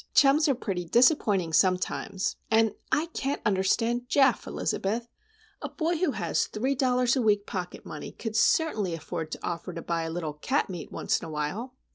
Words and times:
Chums 0.15 0.47
are 0.47 0.55
pretty 0.55 0.83
disappointing, 0.83 1.53
sometimes,—and 1.53 2.73
I 2.91 3.05
can't 3.13 3.39
understand 3.45 4.09
Geof, 4.09 4.47
Elizabeth! 4.47 5.07
A 5.61 5.69
boy 5.69 5.97
who 5.97 6.13
has 6.13 6.47
three 6.47 6.73
dollars 6.73 7.15
a 7.15 7.21
week 7.21 7.45
pocket 7.45 7.85
money 7.85 8.11
could 8.11 8.35
certainly 8.35 8.95
afford 8.95 9.31
to 9.33 9.39
offer 9.45 9.73
to 9.73 9.81
buy 9.83 10.01
a 10.01 10.09
little 10.09 10.33
cat 10.33 10.71
meat 10.71 10.91
once 10.91 11.19
in 11.21 11.25
a 11.25 11.29
while. 11.31 11.75